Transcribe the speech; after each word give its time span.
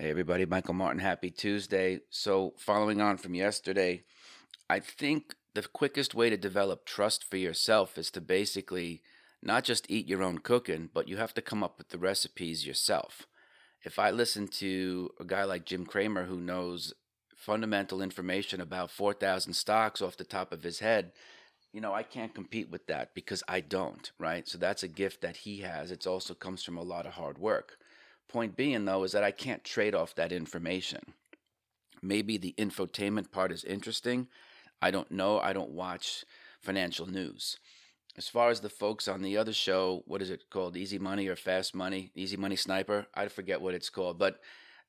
Hey, 0.00 0.08
everybody, 0.08 0.46
Michael 0.46 0.72
Martin, 0.72 1.00
happy 1.00 1.30
Tuesday. 1.30 2.00
So, 2.08 2.54
following 2.56 3.02
on 3.02 3.18
from 3.18 3.34
yesterday, 3.34 4.04
I 4.66 4.80
think 4.80 5.34
the 5.52 5.60
quickest 5.60 6.14
way 6.14 6.30
to 6.30 6.38
develop 6.38 6.86
trust 6.86 7.22
for 7.22 7.36
yourself 7.36 7.98
is 7.98 8.10
to 8.12 8.22
basically 8.22 9.02
not 9.42 9.62
just 9.62 9.90
eat 9.90 10.08
your 10.08 10.22
own 10.22 10.38
cooking, 10.38 10.88
but 10.94 11.06
you 11.06 11.18
have 11.18 11.34
to 11.34 11.42
come 11.42 11.62
up 11.62 11.76
with 11.76 11.90
the 11.90 11.98
recipes 11.98 12.66
yourself. 12.66 13.26
If 13.84 13.98
I 13.98 14.10
listen 14.10 14.48
to 14.48 15.10
a 15.20 15.24
guy 15.26 15.44
like 15.44 15.66
Jim 15.66 15.84
Cramer 15.84 16.24
who 16.24 16.40
knows 16.40 16.94
fundamental 17.36 18.00
information 18.00 18.62
about 18.62 18.90
4,000 18.90 19.52
stocks 19.52 20.00
off 20.00 20.16
the 20.16 20.24
top 20.24 20.50
of 20.50 20.62
his 20.62 20.78
head, 20.78 21.12
you 21.74 21.82
know, 21.82 21.92
I 21.92 22.04
can't 22.04 22.34
compete 22.34 22.70
with 22.70 22.86
that 22.86 23.14
because 23.14 23.42
I 23.46 23.60
don't, 23.60 24.10
right? 24.18 24.48
So 24.48 24.56
that's 24.56 24.82
a 24.82 24.88
gift 24.88 25.20
that 25.20 25.36
he 25.36 25.58
has. 25.58 25.90
It 25.90 26.06
also 26.06 26.32
comes 26.32 26.62
from 26.62 26.78
a 26.78 26.82
lot 26.82 27.04
of 27.04 27.12
hard 27.12 27.36
work. 27.36 27.76
Point 28.30 28.56
being, 28.56 28.84
though, 28.84 29.02
is 29.02 29.10
that 29.10 29.24
I 29.24 29.32
can't 29.32 29.64
trade 29.64 29.92
off 29.92 30.14
that 30.14 30.30
information. 30.30 31.00
Maybe 32.00 32.38
the 32.38 32.54
infotainment 32.56 33.32
part 33.32 33.50
is 33.50 33.64
interesting. 33.64 34.28
I 34.80 34.92
don't 34.92 35.10
know. 35.10 35.40
I 35.40 35.52
don't 35.52 35.72
watch 35.72 36.24
financial 36.60 37.06
news. 37.06 37.58
As 38.16 38.28
far 38.28 38.50
as 38.50 38.60
the 38.60 38.68
folks 38.68 39.08
on 39.08 39.22
the 39.22 39.36
other 39.36 39.52
show, 39.52 40.04
what 40.06 40.22
is 40.22 40.30
it 40.30 40.48
called? 40.48 40.76
Easy 40.76 40.96
Money 40.96 41.26
or 41.26 41.34
Fast 41.34 41.74
Money? 41.74 42.12
Easy 42.14 42.36
Money 42.36 42.54
Sniper? 42.54 43.08
I 43.14 43.26
forget 43.26 43.60
what 43.60 43.74
it's 43.74 43.90
called, 43.90 44.16
but 44.16 44.38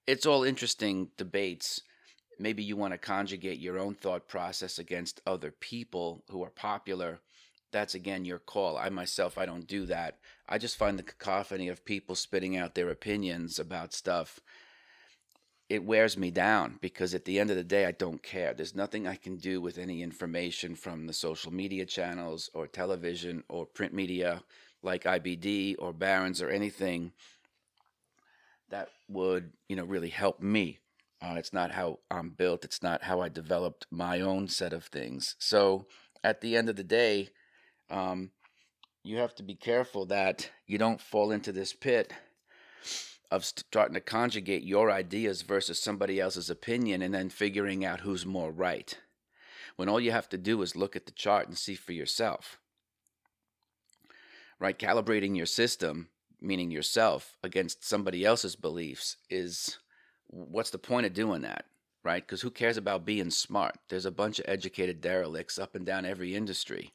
it's 0.05 0.27
all 0.27 0.43
interesting 0.43 1.09
debates. 1.17 1.81
Maybe 2.37 2.61
you 2.61 2.77
want 2.77 2.93
to 2.93 2.99
conjugate 2.99 3.59
your 3.59 3.79
own 3.79 3.95
thought 3.95 4.27
process 4.27 4.77
against 4.77 5.21
other 5.25 5.49
people 5.49 6.23
who 6.29 6.43
are 6.43 6.51
popular 6.51 7.21
that's 7.71 7.95
again 7.95 8.25
your 8.25 8.39
call. 8.39 8.77
I 8.77 8.89
myself, 8.89 9.37
I 9.37 9.45
don't 9.45 9.67
do 9.67 9.85
that. 9.87 10.17
I 10.47 10.57
just 10.57 10.77
find 10.77 10.97
the 10.99 11.03
cacophony 11.03 11.67
of 11.67 11.85
people 11.85 12.15
spitting 12.15 12.57
out 12.57 12.75
their 12.75 12.89
opinions 12.89 13.59
about 13.59 13.93
stuff. 13.93 14.39
It 15.69 15.85
wears 15.85 16.17
me 16.17 16.31
down 16.31 16.79
because 16.81 17.15
at 17.15 17.23
the 17.23 17.39
end 17.39 17.49
of 17.49 17.55
the 17.55 17.63
day, 17.63 17.85
I 17.85 17.91
don't 17.91 18.21
care. 18.21 18.53
There's 18.53 18.75
nothing 18.75 19.07
I 19.07 19.15
can 19.15 19.37
do 19.37 19.61
with 19.61 19.77
any 19.77 20.03
information 20.03 20.75
from 20.75 21.07
the 21.07 21.13
social 21.13 21.53
media 21.53 21.85
channels 21.85 22.49
or 22.53 22.67
television 22.67 23.43
or 23.47 23.65
print 23.65 23.93
media 23.93 24.43
like 24.83 25.03
IBD 25.03 25.75
or 25.79 25.93
Barron's 25.93 26.41
or 26.41 26.49
anything 26.49 27.13
that 28.69 28.89
would, 29.07 29.53
you 29.69 29.75
know, 29.75 29.85
really 29.85 30.09
help 30.09 30.41
me. 30.41 30.79
Uh, 31.21 31.35
it's 31.37 31.53
not 31.53 31.71
how 31.71 31.99
I'm 32.09 32.29
built. 32.29 32.65
It's 32.65 32.81
not 32.81 33.03
how 33.03 33.21
I 33.21 33.29
developed 33.29 33.85
my 33.91 34.19
own 34.19 34.47
set 34.47 34.73
of 34.73 34.85
things. 34.85 35.35
So 35.39 35.85
at 36.23 36.41
the 36.41 36.57
end 36.57 36.67
of 36.67 36.75
the 36.75 36.83
day, 36.83 37.29
um, 37.91 38.31
you 39.03 39.17
have 39.17 39.35
to 39.35 39.43
be 39.43 39.55
careful 39.55 40.05
that 40.07 40.49
you 40.65 40.77
don't 40.77 41.01
fall 41.01 41.31
into 41.31 41.51
this 41.51 41.73
pit 41.73 42.13
of 43.29 43.45
starting 43.45 43.93
to 43.93 44.01
conjugate 44.01 44.63
your 44.63 44.91
ideas 44.91 45.41
versus 45.41 45.79
somebody 45.79 46.19
else's 46.19 46.49
opinion 46.49 47.01
and 47.01 47.13
then 47.13 47.29
figuring 47.29 47.85
out 47.85 48.01
who's 48.01 48.25
more 48.25 48.51
right. 48.51 48.97
When 49.75 49.89
all 49.89 49.99
you 49.99 50.11
have 50.11 50.29
to 50.29 50.37
do 50.37 50.61
is 50.61 50.75
look 50.75 50.95
at 50.95 51.05
the 51.05 51.11
chart 51.11 51.47
and 51.47 51.57
see 51.57 51.75
for 51.75 51.93
yourself. 51.93 52.59
Right? 54.59 54.77
Calibrating 54.77 55.35
your 55.35 55.45
system, 55.45 56.09
meaning 56.41 56.71
yourself, 56.71 57.37
against 57.41 57.87
somebody 57.87 58.25
else's 58.25 58.55
beliefs 58.55 59.17
is 59.29 59.79
what's 60.27 60.69
the 60.69 60.77
point 60.77 61.05
of 61.05 61.13
doing 61.13 61.41
that? 61.41 61.65
Right? 62.03 62.25
Because 62.25 62.41
who 62.41 62.51
cares 62.51 62.77
about 62.77 63.05
being 63.05 63.31
smart? 63.31 63.77
There's 63.89 64.05
a 64.05 64.11
bunch 64.11 64.39
of 64.39 64.45
educated 64.47 65.01
derelicts 65.01 65.57
up 65.57 65.73
and 65.73 65.85
down 65.85 66.05
every 66.05 66.35
industry 66.35 66.93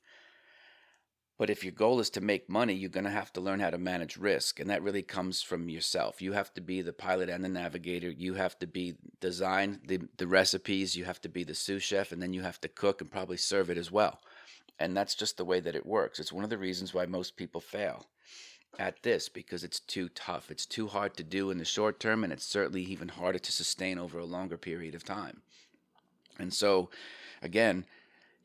but 1.38 1.50
if 1.50 1.62
your 1.62 1.72
goal 1.72 2.00
is 2.00 2.08
to 2.10 2.20
make 2.20 2.48
money, 2.48 2.72
you're 2.72 2.88
going 2.88 3.04
to 3.04 3.10
have 3.10 3.32
to 3.34 3.42
learn 3.42 3.60
how 3.60 3.68
to 3.68 3.76
manage 3.76 4.16
risk. 4.16 4.58
And 4.58 4.70
that 4.70 4.82
really 4.82 5.02
comes 5.02 5.42
from 5.42 5.68
yourself. 5.68 6.22
You 6.22 6.32
have 6.32 6.52
to 6.54 6.62
be 6.62 6.80
the 6.80 6.94
pilot 6.94 7.28
and 7.28 7.44
the 7.44 7.48
navigator. 7.48 8.10
You 8.10 8.34
have 8.34 8.58
to 8.60 8.66
be 8.66 8.94
design 9.20 9.80
the, 9.86 10.00
the 10.16 10.26
recipes. 10.26 10.96
You 10.96 11.04
have 11.04 11.20
to 11.22 11.28
be 11.28 11.44
the 11.44 11.54
sous 11.54 11.82
chef. 11.82 12.10
And 12.10 12.22
then 12.22 12.32
you 12.32 12.40
have 12.40 12.60
to 12.62 12.68
cook 12.68 13.02
and 13.02 13.10
probably 13.10 13.36
serve 13.36 13.68
it 13.68 13.76
as 13.76 13.90
well. 13.90 14.20
And 14.78 14.96
that's 14.96 15.14
just 15.14 15.36
the 15.36 15.44
way 15.44 15.60
that 15.60 15.76
it 15.76 15.84
works. 15.84 16.18
It's 16.18 16.32
one 16.32 16.44
of 16.44 16.50
the 16.50 16.58
reasons 16.58 16.94
why 16.94 17.04
most 17.04 17.36
people 17.36 17.60
fail 17.60 18.06
at 18.78 19.02
this 19.02 19.28
because 19.28 19.62
it's 19.62 19.80
too 19.80 20.08
tough. 20.08 20.50
It's 20.50 20.66
too 20.66 20.86
hard 20.86 21.16
to 21.18 21.22
do 21.22 21.50
in 21.50 21.58
the 21.58 21.64
short 21.66 22.00
term. 22.00 22.24
And 22.24 22.32
it's 22.32 22.46
certainly 22.46 22.82
even 22.82 23.08
harder 23.08 23.38
to 23.38 23.52
sustain 23.52 23.98
over 23.98 24.18
a 24.18 24.24
longer 24.24 24.56
period 24.56 24.94
of 24.94 25.04
time. 25.04 25.42
And 26.38 26.52
so, 26.52 26.88
again, 27.42 27.84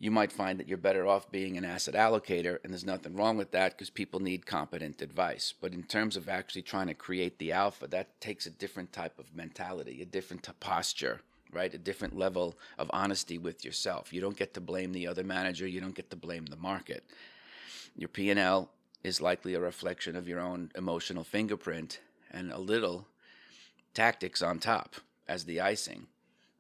you 0.02 0.10
might 0.10 0.32
find 0.32 0.60
that 0.60 0.68
you're 0.68 0.80
better 0.80 1.06
off 1.06 1.30
being 1.30 1.58
an 1.58 1.64
asset 1.64 1.94
allocator, 1.94 2.58
and 2.64 2.74
there's 2.74 2.84
nothing 2.84 3.16
wrong 3.16 3.38
with 3.38 3.52
that 3.52 3.74
because 3.74 3.92
people 3.92 4.20
need 4.20 4.48
competent 4.48 5.00
advice. 5.00 5.54
But 5.62 5.74
in 5.74 5.84
terms 5.84 6.18
of 6.18 6.28
actually 6.28 6.64
trying 6.64 6.88
to 6.88 6.96
create 6.96 7.38
the 7.38 7.52
alpha, 7.52 7.86
that 7.86 8.20
takes 8.20 8.48
a 8.48 8.50
different 8.50 8.92
type 8.92 9.20
of 9.20 9.36
mentality, 9.36 10.02
a 10.02 10.06
different 10.06 10.50
posture, 10.60 11.22
right? 11.54 11.72
A 11.72 11.78
different 11.78 12.18
level 12.18 12.58
of 12.80 12.90
honesty 12.92 13.38
with 13.38 13.64
yourself. 13.64 14.12
You 14.12 14.22
don't 14.22 14.36
get 14.36 14.56
to 14.56 14.60
blame 14.60 14.92
the 14.92 15.06
other 15.06 15.24
manager, 15.24 15.68
you 15.68 15.80
don't 15.80 15.94
get 15.94 16.10
to 16.10 16.16
blame 16.16 16.48
the 16.48 16.56
market. 16.58 17.04
Your 17.96 18.10
P&L 18.10 18.72
is 19.04 19.22
likely 19.22 19.54
a 19.54 19.60
reflection 19.60 20.16
of 20.16 20.28
your 20.28 20.40
own 20.40 20.72
emotional 20.76 21.24
fingerprint 21.24 22.00
and 22.32 22.52
a 22.52 22.58
little 22.58 23.06
tactics 23.94 24.42
on 24.42 24.58
top 24.58 24.96
as 25.28 25.44
the 25.44 25.62
icing. 25.62 26.08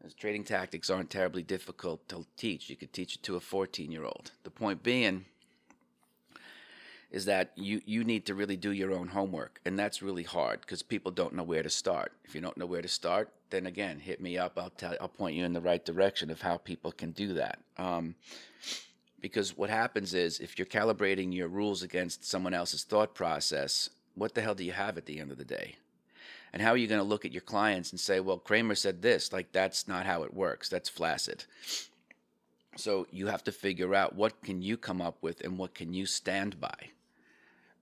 As 0.03 0.13
trading 0.15 0.43
tactics 0.43 0.89
aren't 0.89 1.11
terribly 1.11 1.43
difficult 1.43 2.07
to 2.09 2.25
teach. 2.35 2.69
You 2.69 2.75
could 2.75 2.91
teach 2.91 3.15
it 3.15 3.23
to 3.23 3.35
a 3.35 3.39
14 3.39 3.91
year 3.91 4.03
old. 4.03 4.31
The 4.43 4.49
point 4.49 4.81
being 4.81 5.25
is 7.11 7.25
that 7.25 7.51
you, 7.55 7.81
you 7.85 8.03
need 8.03 8.25
to 8.25 8.33
really 8.33 8.55
do 8.55 8.71
your 8.71 8.93
own 8.93 9.09
homework. 9.09 9.59
And 9.65 9.77
that's 9.77 10.01
really 10.01 10.23
hard 10.23 10.61
because 10.61 10.81
people 10.81 11.11
don't 11.11 11.35
know 11.35 11.43
where 11.43 11.61
to 11.61 11.69
start. 11.69 12.13
If 12.23 12.33
you 12.33 12.41
don't 12.41 12.57
know 12.57 12.65
where 12.65 12.81
to 12.81 12.87
start, 12.87 13.29
then 13.49 13.67
again, 13.67 13.99
hit 13.99 14.21
me 14.21 14.37
up. 14.37 14.57
I'll, 14.57 14.69
tell, 14.71 14.95
I'll 15.01 15.09
point 15.09 15.35
you 15.35 15.43
in 15.43 15.53
the 15.53 15.61
right 15.61 15.83
direction 15.83 16.31
of 16.31 16.41
how 16.41 16.57
people 16.57 16.91
can 16.91 17.11
do 17.11 17.33
that. 17.33 17.59
Um, 17.77 18.15
because 19.19 19.55
what 19.55 19.69
happens 19.69 20.13
is 20.13 20.39
if 20.39 20.57
you're 20.57 20.65
calibrating 20.65 21.33
your 21.33 21.49
rules 21.49 21.83
against 21.83 22.25
someone 22.25 22.53
else's 22.53 22.83
thought 22.83 23.13
process, 23.13 23.89
what 24.15 24.33
the 24.33 24.41
hell 24.41 24.55
do 24.55 24.63
you 24.63 24.71
have 24.71 24.97
at 24.97 25.05
the 25.05 25.19
end 25.19 25.31
of 25.31 25.37
the 25.37 25.45
day? 25.45 25.75
And 26.53 26.61
how 26.61 26.71
are 26.71 26.77
you 26.77 26.87
going 26.87 26.99
to 27.01 27.07
look 27.07 27.25
at 27.25 27.31
your 27.31 27.41
clients 27.41 27.91
and 27.91 27.99
say, 27.99 28.19
well, 28.19 28.37
Cramer 28.37 28.75
said 28.75 29.01
this? 29.01 29.31
Like, 29.31 29.51
that's 29.51 29.87
not 29.87 30.05
how 30.05 30.23
it 30.23 30.33
works. 30.33 30.69
That's 30.69 30.89
flaccid. 30.89 31.45
So 32.75 33.07
you 33.11 33.27
have 33.27 33.43
to 33.45 33.51
figure 33.51 33.95
out 33.95 34.15
what 34.15 34.41
can 34.41 34.61
you 34.61 34.77
come 34.77 35.01
up 35.01 35.17
with 35.21 35.41
and 35.41 35.57
what 35.57 35.73
can 35.73 35.93
you 35.93 36.05
stand 36.05 36.59
by. 36.59 36.89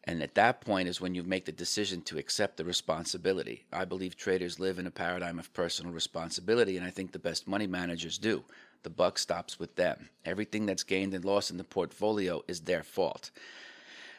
And 0.03 0.23
at 0.23 0.35
that 0.35 0.61
point 0.61 0.87
is 0.87 1.01
when 1.01 1.13
you 1.13 1.23
make 1.23 1.45
the 1.45 1.51
decision 1.51 2.01
to 2.03 2.17
accept 2.17 2.57
the 2.57 2.65
responsibility. 2.65 3.65
I 3.71 3.85
believe 3.85 4.15
traders 4.15 4.59
live 4.59 4.79
in 4.79 4.87
a 4.87 4.91
paradigm 4.91 5.37
of 5.37 5.53
personal 5.53 5.93
responsibility, 5.93 6.77
and 6.77 6.85
I 6.85 6.89
think 6.89 7.11
the 7.11 7.19
best 7.19 7.47
money 7.47 7.67
managers 7.67 8.17
do. 8.17 8.43
The 8.81 8.89
buck 8.89 9.19
stops 9.19 9.59
with 9.59 9.75
them. 9.75 10.09
Everything 10.25 10.65
that's 10.65 10.83
gained 10.83 11.13
and 11.13 11.25
lost 11.25 11.51
in 11.51 11.57
the 11.57 11.63
portfolio 11.63 12.41
is 12.47 12.61
their 12.61 12.81
fault 12.81 13.29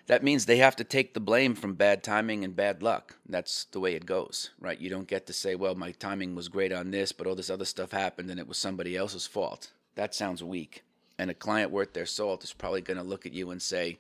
that 0.07 0.25
means 0.25 0.47
they 0.47 0.57
have 0.57 0.77
to 0.77 0.85
take 0.85 1.15
the 1.15 1.21
blame 1.21 1.55
from 1.55 1.75
bad 1.75 2.03
timing 2.03 2.45
and 2.45 2.57
bad 2.57 2.83
luck. 2.83 3.17
That's 3.29 3.65
the 3.65 3.81
way 3.81 3.95
it 3.95 4.07
goes, 4.07 4.51
right? 4.61 4.81
You 4.81 4.91
don't 4.91 5.07
get 5.07 5.27
to 5.27 5.33
say, 5.33 5.55
well, 5.55 5.75
my 5.75 5.93
timing 5.93 6.35
was 6.35 6.49
great 6.49 6.73
on 6.73 6.91
this, 6.91 7.13
but 7.13 7.27
all 7.27 7.35
this 7.35 7.51
other 7.51 7.65
stuff 7.65 7.93
happened 7.93 8.31
and 8.31 8.41
it 8.41 8.49
was 8.49 8.59
somebody 8.59 8.97
else's 8.97 9.27
fault. 9.27 9.71
That 9.95 10.15
sounds 10.15 10.43
weak. 10.43 10.83
And 11.19 11.31
a 11.31 11.35
client 11.35 11.71
worth 11.71 11.93
their 11.93 12.07
salt 12.07 12.45
is 12.45 12.53
probably 12.53 12.81
going 12.81 12.97
to 12.97 13.03
look 13.03 13.27
at 13.27 13.35
you 13.35 13.51
and 13.51 13.61
say, 13.61 13.99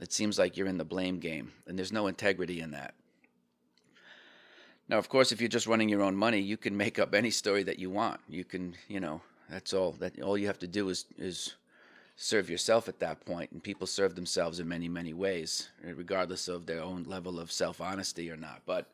it 0.00 0.12
seems 0.12 0.38
like 0.38 0.56
you're 0.56 0.66
in 0.66 0.78
the 0.78 0.84
blame 0.84 1.18
game. 1.18 1.52
And 1.66 1.78
there's 1.78 1.92
no 1.92 2.06
integrity 2.06 2.60
in 2.60 2.70
that. 2.70 2.94
Now, 4.88 4.98
of 4.98 5.08
course, 5.08 5.32
if 5.32 5.40
you're 5.40 5.48
just 5.48 5.66
running 5.66 5.88
your 5.88 6.02
own 6.02 6.16
money, 6.16 6.40
you 6.40 6.56
can 6.56 6.76
make 6.84 6.98
up 6.98 7.14
any 7.14 7.30
story 7.30 7.62
that 7.64 7.78
you 7.78 7.90
want. 7.90 8.20
You 8.28 8.44
can, 8.44 8.74
you 8.88 9.00
know, 9.00 9.20
that's 9.50 9.74
all. 9.74 9.92
That 9.92 10.20
all 10.22 10.38
you 10.38 10.46
have 10.46 10.58
to 10.60 10.66
do 10.66 10.88
is 10.88 11.04
is 11.18 11.54
serve 12.16 12.50
yourself 12.50 12.88
at 12.88 13.00
that 13.00 13.24
point 13.24 13.50
and 13.52 13.62
people 13.62 13.86
serve 13.86 14.14
themselves 14.14 14.60
in 14.60 14.68
many 14.68 14.88
many 14.88 15.12
ways 15.12 15.68
regardless 15.82 16.48
of 16.48 16.66
their 16.66 16.82
own 16.82 17.04
level 17.04 17.40
of 17.40 17.50
self-honesty 17.50 18.30
or 18.30 18.36
not. 18.36 18.62
But 18.66 18.86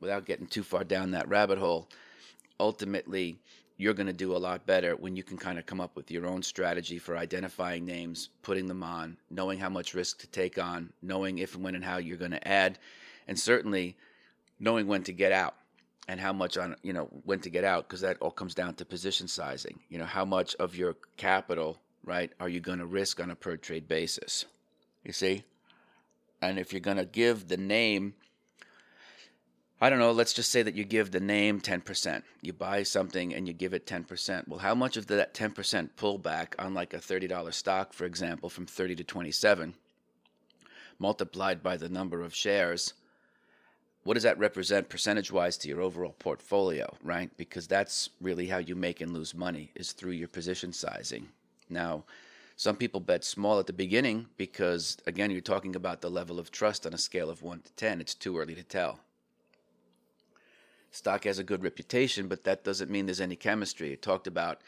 without 0.00 0.26
getting 0.26 0.46
too 0.46 0.62
far 0.62 0.84
down 0.84 1.10
that 1.12 1.28
rabbit 1.28 1.58
hole 1.58 1.88
ultimately 2.60 3.38
you're 3.76 3.94
going 3.94 4.08
to 4.08 4.12
do 4.12 4.34
a 4.34 4.38
lot 4.38 4.66
better 4.66 4.96
when 4.96 5.14
you 5.14 5.22
can 5.22 5.36
kind 5.36 5.58
of 5.58 5.64
come 5.64 5.80
up 5.80 5.94
with 5.94 6.10
your 6.10 6.26
own 6.26 6.42
strategy 6.42 6.98
for 6.98 7.16
identifying 7.16 7.84
names 7.84 8.28
putting 8.42 8.66
them 8.66 8.82
on 8.82 9.16
knowing 9.30 9.58
how 9.58 9.68
much 9.68 9.94
risk 9.94 10.18
to 10.20 10.26
take 10.28 10.58
on 10.58 10.92
knowing 11.02 11.38
if 11.38 11.54
and 11.54 11.64
when 11.64 11.74
and 11.74 11.84
how 11.84 11.98
you're 11.98 12.16
going 12.16 12.30
to 12.30 12.48
add 12.48 12.78
and 13.26 13.38
certainly 13.38 13.96
knowing 14.58 14.86
when 14.86 15.02
to 15.02 15.12
get 15.12 15.32
out 15.32 15.54
and 16.08 16.18
how 16.18 16.32
much 16.32 16.56
on 16.56 16.74
you 16.82 16.92
know 16.92 17.08
when 17.24 17.38
to 17.40 17.50
get 17.50 17.64
out 17.64 17.86
because 17.86 18.00
that 18.00 18.16
all 18.20 18.30
comes 18.30 18.54
down 18.54 18.74
to 18.74 18.84
position 18.84 19.28
sizing. 19.28 19.78
You 19.88 19.98
know 19.98 20.06
how 20.06 20.24
much 20.24 20.56
of 20.56 20.74
your 20.74 20.96
capital 21.16 21.78
right, 22.04 22.32
are 22.40 22.48
you 22.48 22.60
going 22.60 22.78
to 22.78 22.86
risk 22.86 23.20
on 23.20 23.30
a 23.30 23.36
per 23.36 23.56
trade 23.56 23.88
basis? 23.88 24.44
You 25.04 25.12
see? 25.12 25.44
And 26.40 26.58
if 26.58 26.72
you're 26.72 26.80
going 26.80 26.96
to 26.98 27.04
give 27.04 27.48
the 27.48 27.56
name, 27.56 28.14
I 29.80 29.90
don't 29.90 29.98
know, 29.98 30.12
let's 30.12 30.32
just 30.32 30.50
say 30.50 30.62
that 30.62 30.74
you 30.74 30.84
give 30.84 31.10
the 31.10 31.20
name 31.20 31.60
10%. 31.60 32.22
You 32.42 32.52
buy 32.52 32.82
something 32.82 33.34
and 33.34 33.46
you 33.46 33.54
give 33.54 33.74
it 33.74 33.86
10%. 33.86 34.48
Well, 34.48 34.58
how 34.58 34.74
much 34.74 34.96
of 34.96 35.06
that 35.08 35.34
10% 35.34 35.90
pullback 35.96 36.54
on 36.58 36.74
like 36.74 36.94
a 36.94 36.98
$30 36.98 37.52
stock, 37.54 37.92
for 37.92 38.04
example, 38.04 38.48
from 38.48 38.66
30 38.66 38.96
to 38.96 39.04
27, 39.04 39.74
multiplied 40.98 41.62
by 41.62 41.76
the 41.76 41.88
number 41.88 42.22
of 42.22 42.34
shares, 42.34 42.94
what 44.04 44.14
does 44.14 44.22
that 44.22 44.38
represent 44.38 44.88
percentage 44.88 45.30
wise 45.30 45.56
to 45.58 45.68
your 45.68 45.80
overall 45.80 46.14
portfolio, 46.18 46.96
right? 47.02 47.30
Because 47.36 47.66
that's 47.66 48.10
really 48.20 48.46
how 48.46 48.58
you 48.58 48.74
make 48.74 49.00
and 49.00 49.12
lose 49.12 49.34
money 49.34 49.70
is 49.74 49.92
through 49.92 50.12
your 50.12 50.28
position 50.28 50.72
sizing. 50.72 51.28
Now, 51.70 52.04
some 52.56 52.76
people 52.76 53.00
bet 53.00 53.24
small 53.24 53.58
at 53.58 53.66
the 53.66 53.72
beginning 53.72 54.26
because, 54.36 54.96
again, 55.06 55.30
you're 55.30 55.40
talking 55.40 55.76
about 55.76 56.00
the 56.00 56.10
level 56.10 56.38
of 56.38 56.50
trust 56.50 56.86
on 56.86 56.92
a 56.92 56.98
scale 56.98 57.30
of 57.30 57.42
1 57.42 57.60
to 57.60 57.72
10. 57.72 58.00
It's 58.00 58.14
too 58.14 58.38
early 58.38 58.54
to 58.54 58.64
tell. 58.64 59.00
Stock 60.90 61.24
has 61.24 61.38
a 61.38 61.44
good 61.44 61.62
reputation, 61.62 62.28
but 62.28 62.44
that 62.44 62.64
doesn't 62.64 62.90
mean 62.90 63.06
there's 63.06 63.20
any 63.20 63.36
chemistry. 63.36 63.92
It 63.92 64.02
talked 64.02 64.26
about 64.26 64.60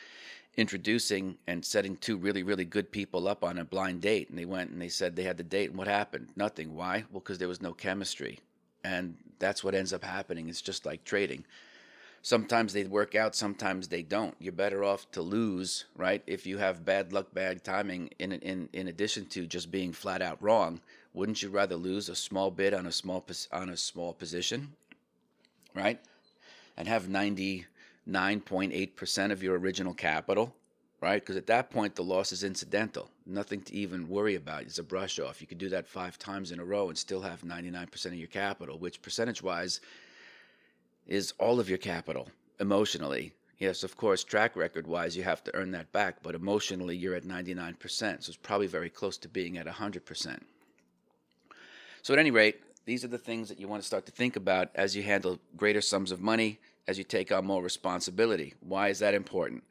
introducing 0.57 1.37
and 1.47 1.65
setting 1.65 1.97
two 1.97 2.17
really, 2.17 2.43
really 2.43 2.65
good 2.65 2.91
people 2.93 3.27
up 3.27 3.43
on 3.43 3.59
a 3.59 3.65
blind 3.65 4.03
date. 4.03 4.29
And 4.29 4.39
they 4.39 4.45
went 4.45 4.71
and 4.71 4.81
they 4.81 4.89
said 4.89 5.17
they 5.17 5.25
had 5.25 5.37
the 5.39 5.43
date. 5.43 5.71
And 5.71 5.79
what 5.79 5.89
happened? 5.89 6.29
Nothing. 6.37 6.75
Why? 6.75 7.05
Well, 7.11 7.21
because 7.21 7.39
there 7.39 7.49
was 7.49 7.63
no 7.63 7.73
chemistry. 7.73 8.39
And 8.85 9.17
that's 9.39 9.65
what 9.65 9.75
ends 9.75 9.93
up 9.93 10.05
happening. 10.05 10.49
It's 10.49 10.63
just 10.63 10.87
like 10.87 11.05
trading. 11.05 11.45
Sometimes 12.23 12.75
they 12.75 12.85
work 12.85 13.15
out, 13.15 13.35
sometimes 13.35 13.89
they 13.89 14.03
don't. 14.03 14.35
You're 14.39 14.53
better 14.53 14.85
off 14.85 15.11
to 15.13 15.23
lose, 15.23 15.87
right? 15.97 16.23
If 16.27 16.47
you 16.47 16.59
have 16.59 16.85
bad 16.85 17.15
luck, 17.15 17.33
bad 17.33 17.65
timing, 17.65 18.11
in 18.19 18.33
in 18.33 18.69
in 18.75 18.89
addition 18.89 19.25
to 19.27 19.47
just 19.47 19.71
being 19.71 19.93
flat 19.93 20.21
out 20.21 20.43
wrong, 20.43 20.83
wouldn't 21.15 21.43
you 21.43 21.49
rather 21.49 21.77
lose 21.77 22.11
a 22.11 22.15
small 22.15 22.51
bit 22.51 22.75
on 22.75 22.87
a 22.87 22.93
small 22.93 23.25
on 23.53 23.71
a 23.71 23.77
small 23.77 24.13
position, 24.13 24.75
right? 25.75 25.99
And 26.77 26.87
have 26.87 27.07
99.8% 27.07 29.33
of 29.33 29.43
your 29.43 29.59
original 29.59 29.95
capital, 29.95 30.55
right? 31.01 31.23
Because 31.23 31.37
at 31.37 31.47
that 31.47 31.71
point, 31.71 31.95
the 31.95 32.05
loss 32.05 32.33
is 32.33 32.45
incidental. 32.45 33.11
Nothing 33.25 33.63
to 33.63 33.75
even 33.75 34.09
worry 34.09 34.35
about. 34.35 34.63
It's 34.63 34.79
a 34.79 34.83
brush 34.83 35.19
off. 35.19 35.41
You 35.41 35.47
could 35.47 35.59
do 35.59 35.71
that 35.71 35.89
five 35.89 36.19
times 36.19 36.53
in 36.53 36.61
a 36.61 36.65
row 36.65 36.91
and 36.91 36.99
still 36.99 37.23
have 37.23 37.43
99% 37.43 38.07
of 38.07 38.15
your 38.15 38.29
capital, 38.29 38.79
which 38.79 39.03
percentage 39.03 39.43
wise 39.43 39.81
is 41.11 41.35
all 41.39 41.61
of 41.61 41.69
your 41.69 41.77
capital 41.77 42.29
emotionally. 42.61 43.35
Yes, 43.59 43.83
of 43.83 43.97
course, 43.97 44.25
track 44.25 44.57
record 44.57 44.87
wise, 44.87 45.17
you 45.17 45.25
have 45.25 45.45
to 45.45 45.55
earn 45.55 45.73
that 45.73 45.93
back, 45.93 46.23
but 46.23 46.35
emotionally, 46.35 46.97
you're 46.97 47.17
at 47.17 47.25
99%. 47.25 47.79
So 47.91 48.31
it's 48.31 48.37
probably 48.37 48.69
very 48.69 48.89
close 48.89 49.19
to 49.19 49.29
being 49.29 49.59
at 49.59 49.67
100%. 49.67 50.41
So, 52.03 52.15
at 52.15 52.19
any 52.19 52.31
rate, 52.31 52.63
these 52.87 53.05
are 53.05 53.09
the 53.09 53.19
things 53.19 53.51
that 53.51 53.61
you 53.61 53.69
want 53.69 53.83
to 53.83 53.87
start 53.87 54.07
to 54.07 54.13
think 54.13 54.37
about 54.37 54.71
as 54.75 54.97
you 54.97 55.03
handle 55.03 55.39
greater 55.57 55.83
sums 55.83 56.13
of 56.13 56.23
money, 56.23 56.59
as 56.89 56.97
you 56.97 57.05
take 57.05 57.31
on 57.31 57.45
more 57.45 57.63
responsibility. 57.63 58.55
Why 58.61 58.89
is 58.89 59.01
that 59.01 59.13
important? 59.13 59.65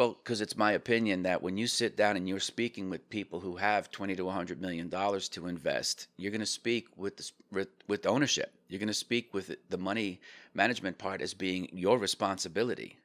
Well, 0.00 0.16
because 0.24 0.40
it's 0.40 0.56
my 0.56 0.72
opinion 0.72 1.24
that 1.24 1.42
when 1.42 1.58
you 1.58 1.66
sit 1.66 1.94
down 1.94 2.16
and 2.16 2.26
you're 2.26 2.40
speaking 2.40 2.88
with 2.88 3.10
people 3.10 3.38
who 3.38 3.56
have 3.56 3.90
20 3.90 4.16
to 4.16 4.24
100 4.24 4.58
million 4.58 4.88
dollars 4.88 5.28
to 5.28 5.46
invest, 5.46 6.06
you're 6.16 6.30
going 6.30 6.40
to 6.40 6.46
speak 6.46 6.86
with, 6.96 7.18
the, 7.18 7.30
with 7.52 7.68
with 7.86 8.06
ownership. 8.06 8.50
You're 8.70 8.78
going 8.78 8.86
to 8.86 8.94
speak 8.94 9.34
with 9.34 9.54
the 9.68 9.76
money 9.76 10.18
management 10.54 10.96
part 10.96 11.20
as 11.20 11.34
being 11.34 11.68
your 11.74 11.98
responsibility. 11.98 12.96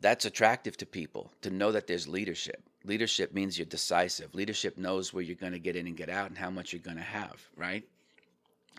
That's 0.00 0.24
attractive 0.24 0.76
to 0.78 0.86
people 0.86 1.30
to 1.42 1.50
know 1.50 1.70
that 1.70 1.86
there's 1.86 2.08
leadership. 2.08 2.64
Leadership 2.82 3.32
means 3.32 3.56
you're 3.56 3.64
decisive. 3.64 4.34
Leadership 4.34 4.76
knows 4.76 5.14
where 5.14 5.22
you're 5.22 5.36
going 5.36 5.52
to 5.52 5.60
get 5.60 5.76
in 5.76 5.86
and 5.86 5.96
get 5.96 6.08
out 6.08 6.30
and 6.30 6.36
how 6.36 6.50
much 6.50 6.72
you're 6.72 6.82
going 6.82 6.96
to 6.96 7.02
have, 7.04 7.40
right? 7.56 7.84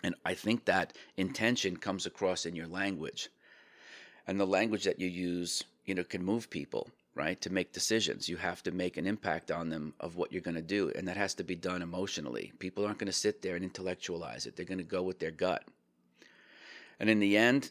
And 0.02 0.14
I 0.26 0.34
think 0.34 0.66
that 0.66 0.92
intention 1.16 1.78
comes 1.78 2.04
across 2.04 2.44
in 2.44 2.54
your 2.54 2.68
language. 2.68 3.30
And 4.26 4.38
the 4.38 4.46
language 4.46 4.84
that 4.84 5.00
you 5.00 5.08
use 5.08 5.64
you 5.86 5.94
know 5.94 6.04
can 6.04 6.22
move 6.22 6.50
people 6.50 6.90
right 7.18 7.40
to 7.42 7.50
make 7.50 7.72
decisions. 7.72 8.28
You 8.28 8.36
have 8.36 8.62
to 8.62 8.70
make 8.70 8.96
an 8.96 9.06
impact 9.06 9.50
on 9.50 9.68
them 9.68 9.92
of 10.00 10.16
what 10.16 10.32
you're 10.32 10.40
going 10.40 10.54
to 10.54 10.62
do 10.62 10.90
and 10.94 11.06
that 11.08 11.16
has 11.16 11.34
to 11.34 11.44
be 11.44 11.56
done 11.56 11.82
emotionally. 11.82 12.52
People 12.58 12.86
aren't 12.86 12.98
going 12.98 13.06
to 13.06 13.12
sit 13.12 13.42
there 13.42 13.56
and 13.56 13.64
intellectualize 13.64 14.46
it. 14.46 14.56
They're 14.56 14.64
going 14.64 14.78
to 14.78 14.84
go 14.84 15.02
with 15.02 15.18
their 15.18 15.32
gut. 15.32 15.64
And 17.00 17.10
in 17.10 17.18
the 17.18 17.36
end 17.36 17.70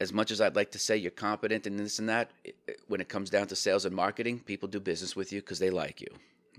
as 0.00 0.12
much 0.12 0.30
as 0.30 0.40
i'd 0.40 0.56
like 0.56 0.70
to 0.70 0.78
say 0.78 0.96
you're 0.96 1.10
competent 1.10 1.66
in 1.66 1.76
this 1.76 1.98
and 1.98 2.08
that 2.08 2.30
when 2.86 3.00
it 3.00 3.08
comes 3.08 3.30
down 3.30 3.46
to 3.46 3.56
sales 3.56 3.84
and 3.84 3.94
marketing 3.94 4.38
people 4.38 4.68
do 4.68 4.80
business 4.80 5.16
with 5.16 5.32
you 5.32 5.40
because 5.40 5.58
they 5.58 5.70
like 5.70 6.00
you. 6.00 6.08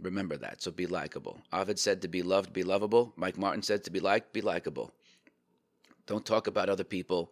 Remember 0.01 0.37
that 0.37 0.61
so 0.61 0.71
be 0.71 0.87
likable. 0.87 1.41
Ovid 1.51 1.79
said 1.79 2.01
to 2.01 2.07
be 2.07 2.21
loved 2.21 2.53
be 2.53 2.63
lovable. 2.63 3.13
Mike 3.15 3.37
martin 3.37 3.63
said 3.63 3.83
to 3.83 3.91
be 3.91 3.99
liked 3.99 4.33
be 4.33 4.41
likable. 4.41 4.93
Don't 6.05 6.25
talk 6.25 6.47
about 6.47 6.69
other 6.69 6.83
people. 6.83 7.31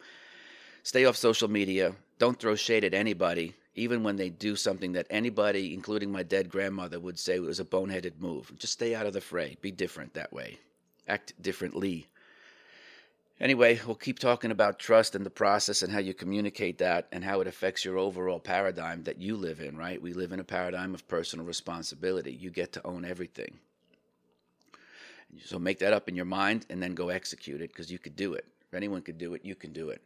Stay 0.84 1.06
off 1.06 1.18
social 1.18 1.50
media. 1.50 1.96
Don't 2.20 2.40
throw 2.40 2.56
shade 2.56 2.84
at 2.84 2.94
anybody, 2.94 3.56
even 3.78 4.04
when 4.04 4.16
they 4.16 4.30
do 4.30 4.56
something 4.56 4.94
that 4.94 5.08
anybody, 5.10 5.74
including 5.74 6.12
my 6.12 6.24
dead 6.24 6.50
grandmother, 6.50 7.00
would 7.00 7.20
say 7.20 7.40
was 7.40 7.60
a 7.60 7.66
boneheaded 7.66 8.20
move. 8.20 8.52
Just 8.58 8.74
stay 8.74 8.96
out 8.96 9.06
of 9.06 9.14
the 9.14 9.22
fray. 9.22 9.56
Be 9.62 9.72
different 9.72 10.16
that 10.16 10.34
way. 10.34 10.58
Act 11.08 11.34
differently. 11.42 12.08
Anyway, 13.40 13.80
we'll 13.86 13.96
keep 13.96 14.18
talking 14.18 14.50
about 14.50 14.80
trust 14.80 15.14
and 15.14 15.24
the 15.24 15.30
process 15.30 15.84
and 15.84 15.94
how 15.94 16.00
you 16.00 16.16
communicate 16.16 16.80
that 16.80 17.08
and 17.12 17.24
how 17.24 17.40
it 17.40 17.48
affects 17.48 17.86
your 17.86 18.00
overall 18.00 18.40
paradigm 18.40 19.04
that 19.04 19.22
you 19.22 19.38
live 19.38 19.62
in, 19.62 19.78
right? 19.78 20.02
We 20.02 20.14
live 20.14 20.32
in 20.32 20.40
a 20.40 20.44
paradigm 20.44 20.96
of 20.96 21.08
personal 21.08 21.46
responsibility. 21.46 22.34
You 22.34 22.50
get 22.50 22.74
to 22.74 22.86
own 22.86 23.06
everything. 23.06 23.60
So 25.46 25.60
make 25.60 25.78
that 25.80 25.94
up 25.94 26.10
in 26.10 26.16
your 26.16 26.26
mind 26.26 26.66
and 26.72 26.82
then 26.82 26.96
go 26.96 27.10
execute 27.10 27.62
it 27.62 27.70
because 27.72 27.92
you 27.92 28.00
could 28.00 28.16
do 28.16 28.34
it. 28.34 28.46
If 28.68 28.74
anyone 28.74 29.04
could 29.04 29.20
do 29.20 29.36
it, 29.36 29.46
you 29.46 29.54
can 29.54 29.72
do 29.72 29.90
it. 29.90 30.02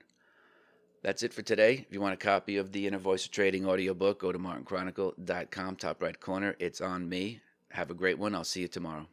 That's 1.04 1.24
it 1.24 1.34
for 1.34 1.42
today. 1.42 1.86
If 1.88 1.94
you 1.94 2.00
want 2.00 2.14
a 2.14 2.18
copy 2.18 2.58
of 2.58 2.72
the 2.72 2.86
Inner 2.86 3.00
Voice 3.00 3.26
of 3.26 3.32
Trading 3.32 3.68
audiobook, 3.68 4.20
go 4.20 4.32
to 4.32 4.38
martinkronicle.com, 4.38 5.76
top 5.78 6.04
right 6.04 6.20
corner. 6.20 6.56
It's 6.60 6.80
on 6.80 7.10
me. 7.10 7.42
Have 7.72 7.90
a 7.90 7.96
great 7.96 8.20
one. 8.20 8.36
I'll 8.36 8.44
see 8.44 8.62
you 8.62 8.68
tomorrow. 8.68 9.08